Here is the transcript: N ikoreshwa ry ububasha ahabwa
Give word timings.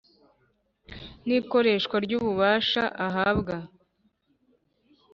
N 1.25 1.27
ikoreshwa 1.39 1.95
ry 2.05 2.11
ububasha 2.19 2.83
ahabwa 3.07 3.55